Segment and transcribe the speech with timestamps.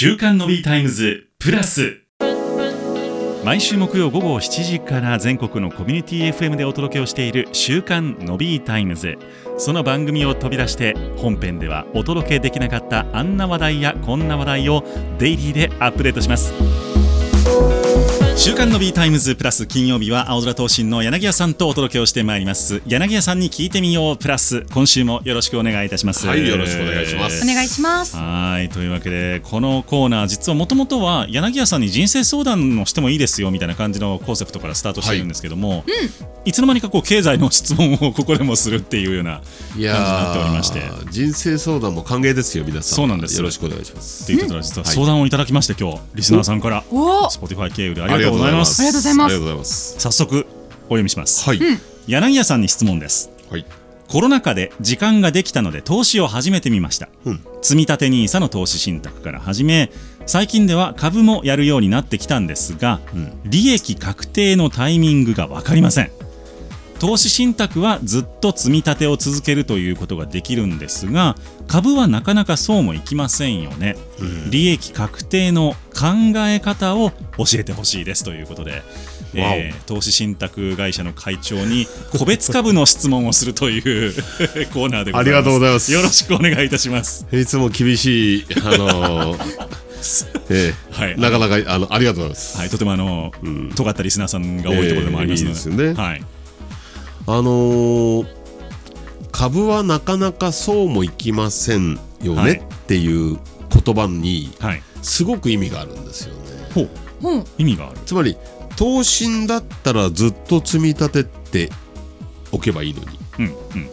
[0.00, 2.02] 週刊のビータイムズプラス。
[3.44, 9.18] 毎週木曜午後7時から全国のコミュニティ FM でお届けをしている週刊のビータイムズ。
[9.56, 14.84] その番組を飛び出して本編ではお届けできなかったあんな話題やこんな話題を
[15.18, 16.87] デイリーでアップデートします。
[18.38, 22.80] 週刊の B タイムズプラス金曜日はあおぞら投信の柳谷さんとお届けをしてまいります。
[22.86, 24.64] 柳谷さんに聞いてみようプラス。
[24.72, 26.24] 今週もよろしくお願いいたします。
[26.24, 27.42] はいよろしくお願いします。
[27.42, 28.16] お願いします。
[28.16, 35.82] はいというわけでこのコーナー実はもともとは柳谷さんに人生相談をしてもいいですよみたいな感じのコンセプトからスタートしているんですけども、はい
[36.44, 40.38] いつの間にかこう経済の質問をここでもするっていうような感じになって。
[40.38, 42.96] おりまして人生相談も歓迎ですよ皆さん。
[42.96, 43.36] そうなんです。
[43.36, 44.24] よろしくお願いします。
[44.24, 46.84] っていうことは実は相談をいただきまして今日リスナーさんから。
[46.90, 47.24] お。
[47.26, 48.18] Spotify 経由でありがとうございます。
[48.18, 48.82] ありがとうございます。
[48.82, 48.98] ありがと
[49.38, 49.94] うございます。
[49.98, 50.46] 早速
[50.88, 51.60] お読みします、はい、
[52.06, 53.30] 柳谷さんに質問です。
[53.50, 53.66] はい。
[54.08, 57.40] コロナ禍で時間ができたので投資を始めてみました、うん。
[57.60, 59.90] 積み立て NISA の投資信託から始め
[60.24, 63.40] 最近では株もやるようになってきたんですが、ん。
[63.44, 66.10] 利益確定のタイミングが分かりません
[66.98, 73.96] 投資信託はずっと積み立てを続けるということができるんですが株はなかなかそうもいきませんよね、
[74.50, 78.82] 利益確定の考え方を教えてほしいですということで、
[79.34, 81.86] えー投資信託会社の会長に
[82.18, 84.14] 個別株の質問をするという
[84.72, 85.16] コーナーでございます。
[85.18, 85.92] ありがとうございます。
[85.92, 87.26] よろしくお願いいたします。
[87.32, 89.76] いつも厳しいあのー
[90.50, 91.18] ええはい。
[91.18, 93.32] なかなかあのありがとうございます、はいとてもあの、
[93.74, 96.02] 尖ったリスナーさんが多いところでもありますので,、えーいいですよね。
[96.02, 96.22] はい
[97.28, 98.38] あのー
[99.30, 102.52] 株はなかなかそうもいきませんよね、はい。
[102.54, 103.38] っていう
[103.70, 104.82] 言葉にはい。
[105.02, 106.40] すごく意味があるんですよね。
[106.74, 106.88] ほう。
[107.22, 107.44] うん。
[107.56, 107.98] 意味がある。
[108.04, 108.36] つまり
[108.74, 111.70] 投信だったらずっと積み立てて
[112.50, 113.06] おけばいいのに。
[113.38, 113.90] うんうん。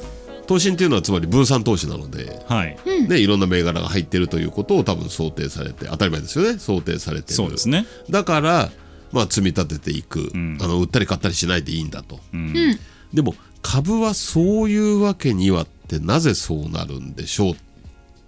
[0.48, 2.78] 投信っていうのはつまり分散投資なので、はい。
[3.08, 6.58] ね、いろんな銘柄が入ってるということを多分想定されて当たり前ですよね。
[6.58, 7.34] 想定されてる。
[7.36, 7.86] そうですね。
[8.10, 8.72] だから、
[9.12, 10.58] まあ、積み立てていく、ん。
[10.62, 12.80] あの売ったり買ったりしないでいいんだと、うん
[13.16, 17.56] でも株はそういうわけにはってなぜそうなるんでしょうっ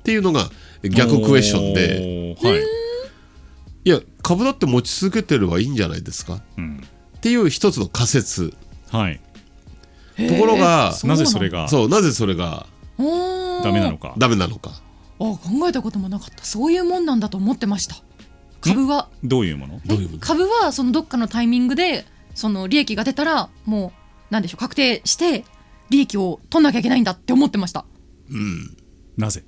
[0.03, 0.49] ていうのが
[0.83, 2.37] 逆クエスチョンで。
[2.41, 2.63] はい、
[3.85, 6.41] いや株だって持ち続けてればいいんじゃないですか？
[6.57, 6.81] うん。
[7.17, 8.53] っていう一つの仮説。
[8.89, 9.19] はい、
[10.29, 12.65] ところがなぜそれがそうなぜそれが
[12.97, 14.13] ダメなのか。
[14.17, 14.71] ダメなのか。
[15.19, 16.45] あ考えたこともなかった。
[16.45, 17.95] そういうもんなんだと思ってました。
[18.61, 19.09] 株は。
[19.23, 19.81] どういうもの？
[19.85, 23.91] どういうえ株はそのどっかのタイミングでその利益が出たらもう
[24.29, 25.45] なんでしょう確定して
[25.89, 27.85] 利益を取んなきゃいけないんだって思ってました。
[28.29, 28.77] うん。
[29.17, 29.43] なぜ？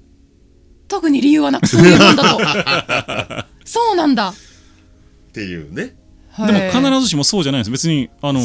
[0.88, 3.48] 特に理由はなく そういうもんだと。
[3.66, 4.30] そうなんだ。
[4.30, 4.34] っ
[5.34, 5.96] ていうね。
[6.38, 7.72] でも必ずしもそうじゃないんです。
[7.72, 8.40] 別にあの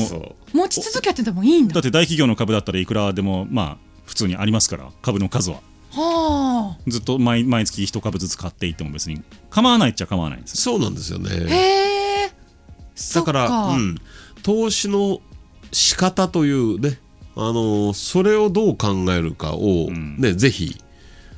[0.52, 1.74] 持ち続けててもいいんだ。
[1.74, 5.60] だって大企業の株だったらいくらでもまあ普通にありますから株の数は。
[5.92, 11.36] はずっと毎毎月一株ずつ買っていっても別に構わないっちゃ構わないんですそうなんですよあね。
[11.48, 12.32] へえ。
[13.14, 13.96] だからうん、
[14.42, 15.20] 投資の
[15.74, 16.98] 仕方というね、
[17.36, 20.16] あのーそれをどう考えるかを、ん。
[20.18, 20.80] ねぜひ、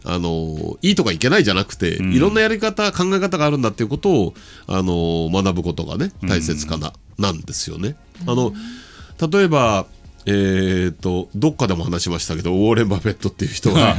[0.05, 2.13] あのーいいとかいけないじゃなくて、ん。
[2.13, 4.35] いろんなやり方考え方があるんだっていうことを、
[4.67, 7.97] あのー学ぶことがね大切かな、なんですよね。
[8.27, 8.53] あの
[9.31, 9.87] 例えば
[10.29, 13.97] えー、とどっかでも話しましたけどウォーレン・バフェットっていう人が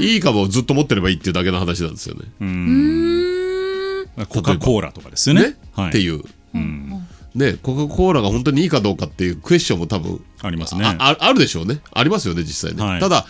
[0.00, 0.20] いい。
[0.20, 2.20] 株をずっと持ってればいいっていうだけの話なんですよね。
[2.40, 4.06] うん。
[4.28, 5.42] コカ・コーラとかですよね。
[5.48, 5.56] ね。
[5.72, 6.22] はい、っていう。
[6.54, 10.84] うんね、コカ・コーラが本当にいいかどうかっていうクエスチョンも多分ありますね。
[10.84, 11.80] あああるでしょうね。
[11.92, 13.00] ありますよね実際ね、はい。
[13.00, 13.26] ただ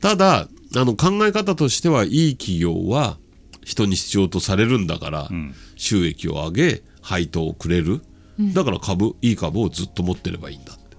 [0.00, 3.16] ただあの考え方としてはいい企業は
[3.64, 5.54] 人に必要とされるんだから、ん。
[5.76, 8.02] 収益を上げ配当をくれる、
[8.38, 10.96] だから株いい株をずっと持ってればいいんだって。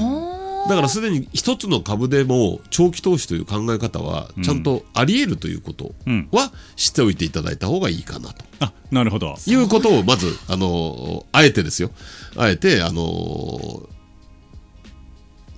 [0.00, 0.21] は
[0.68, 6.28] だからすでに一つの株でも長期投資という考え方はちゃんとあり得るということうん。
[6.30, 8.44] は知っておいていただいた方がいいかなと。
[8.60, 9.36] あなるほど。
[9.46, 11.90] いうことをまずあのあえてですよ。
[12.36, 13.88] あえてあの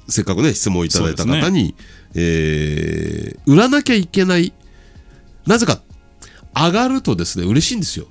[0.09, 1.75] せっかくね質問をいただいた方に、
[2.15, 4.53] えー売らなきゃいけない
[5.47, 5.81] なぜか
[6.55, 8.07] 上がるとですね嬉しいんですよ、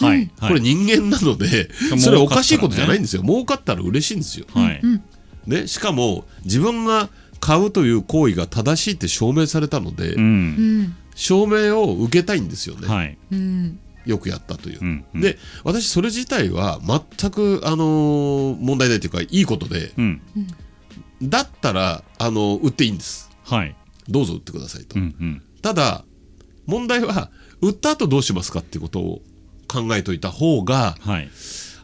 [0.00, 3.22] はい、はい、これ人間なのでそれおかしいことじゃないんですよ。
[3.22, 4.82] 儲かったら嬉しいんですよ、はい、
[5.46, 7.08] ね、しかも自分が
[7.40, 10.22] 買うという行為が正しいって証明されたので、うん。
[10.22, 13.16] うん証明を受けたいんですよね、はい。
[13.32, 13.78] うん。
[14.04, 15.20] よくやったという、うんうん。
[15.22, 16.78] で私それ自体は
[17.18, 20.20] 全く、あのー問題ないというかいいことでうん。
[21.22, 23.30] だったら、あのー売っていいんです。
[23.44, 23.74] はい。
[24.08, 25.42] どうぞ売ってくださいと、うんうん。
[25.62, 26.04] ただ
[26.66, 27.30] 問題は
[27.62, 29.22] 売った後どうしますかっていうことを
[29.66, 31.30] 考えといた方が、はい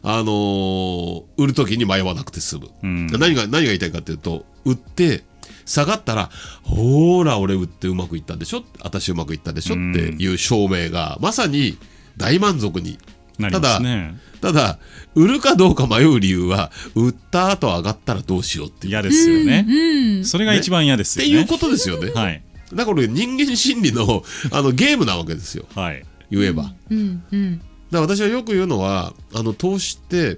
[0.03, 3.07] あのー売る時に迷わなくて済む、うん。
[3.07, 5.23] 何が何が言いたいかっていうと売って
[5.65, 6.29] 下がったら
[6.61, 8.63] ほーら俺売ってうまくいったでしょ？
[8.83, 9.73] 私うまくいったでしょ？
[9.73, 11.77] っていう証明がまさに
[12.17, 12.99] 大満足に。
[13.39, 14.13] なりますね。
[14.41, 14.77] ただ
[15.15, 18.91] 売るかどうか迷う理由は売った後上がったらどうしようっていう。
[18.91, 21.31] 嫌ですよね、うんそれが一番嫌ですよね。
[21.31, 22.43] っていうことですよね、はい。
[22.75, 25.65] だから人間心理のあのゲームなわけですよ。
[25.73, 26.05] はい。
[26.29, 27.61] 言えば、だかうんうん
[27.97, 30.37] ら私はよく言うのはあの投資って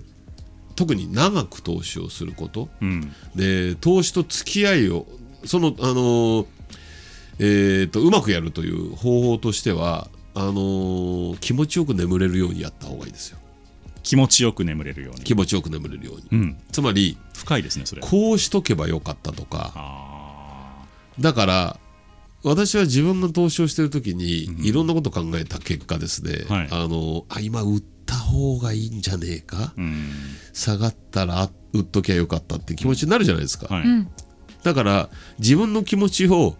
[0.75, 2.69] 特に長く投資をすること。
[2.81, 3.11] うん。
[3.35, 5.05] で投資と付き合いを
[5.45, 6.47] そのあの
[7.39, 13.37] えーとうまくやるという方法としてはあのー気持ちよく眠れるようにやった方がいいですよ。
[14.03, 15.21] 気持ちよく眠れるように。
[15.23, 16.23] 気持ちよく眠れるように。
[16.31, 16.57] うん。
[16.71, 18.01] つまり深いですねそれ。
[18.01, 19.71] こうしとけばよかったとか。
[19.75, 20.85] あ
[21.19, 21.79] だから
[22.45, 26.67] 私は自分が投資をしてる時にいろんなこと考えた結果ですね、はい。
[26.71, 30.11] あのあ今売った方がいいんじゃねえか、ーうん。
[30.53, 34.09] 下がったら売っときゃよかったって気持ちになるじゃないですか、はい、うん
[34.63, 36.55] だから自分の気持ちを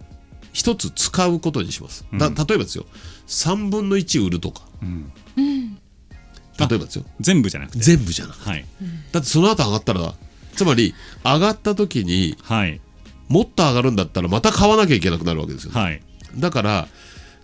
[0.52, 2.34] 一つ使うことにします、だうん。
[2.34, 2.86] 例えばですよ。
[3.26, 4.62] 3分の1売るとか。
[4.80, 5.12] うん。
[5.36, 5.74] うん。
[5.74, 7.04] 例えばですよ。
[7.20, 7.78] 全部じゃなくて。
[7.80, 8.48] 全部じゃなくて。
[8.48, 8.64] はい。
[9.12, 10.14] だってその後上がったら
[10.56, 12.80] つまり上がった時にはい
[13.28, 16.02] もっと上がるんだったらまた買わなきゃいけなくなるわけですよ、はい。
[16.36, 16.88] だから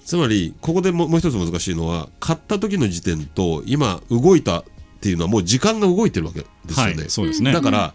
[0.05, 4.65] つまりここでももう一つ難しいのは買った時の時点と今動いたっ
[5.01, 7.53] ていうのはもう時間が動いてるわけですよね、はいそうですね。
[7.53, 7.95] だから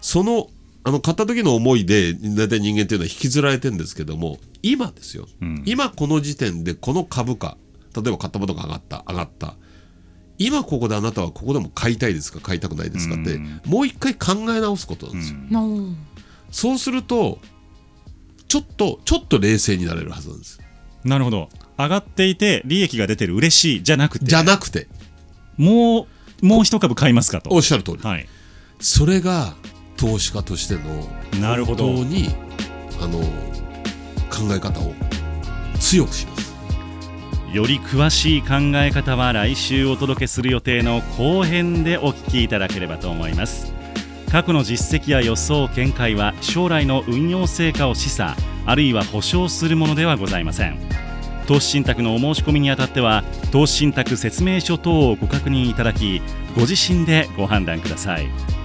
[0.00, 0.48] その
[0.84, 5.62] あの買った時の思いで大体人間っていうのは引きずられてるんですけども今ですよ、うん。
[5.64, 7.56] 今この時点でこの株価
[7.94, 9.54] 例えば買ったものが上がった上がった。
[10.38, 13.60] 今ここであなたはここでも買いたいですか買いたくないですかって、うん。
[13.64, 15.42] もう一回考え直すことなんですよ、う
[15.80, 15.96] ん
[16.52, 17.40] そうすると
[18.46, 20.60] ちょっとちょっと冷静になれるはずなんです。
[21.04, 21.48] なるほど。
[21.76, 24.86] 上がっていて利益が出てる嬉しいじゃなくてじゃなくて。
[25.56, 26.06] も
[26.42, 27.50] うもう一株買いますかと。
[27.52, 28.28] おっしゃる通り、はい。
[28.78, 29.54] それが
[29.96, 31.08] 投資家としての
[31.40, 31.86] なるほど。
[31.86, 32.28] 本当に
[33.00, 33.18] あの
[34.30, 34.92] 考え方を
[35.80, 36.52] 強くします。
[37.52, 43.71] より詳しい考え方は来週お届けする予定の後編でお聞きいただければと思います
[44.32, 48.34] 過去の実績や予想見解は将来の運用成果を示唆
[48.64, 50.78] あるいは保証するものではございません。
[51.46, 56.22] 投資信託のお申し込みにあたっては投資信託説明書等をご確認いただき
[56.54, 58.61] ご自身でご判断ください。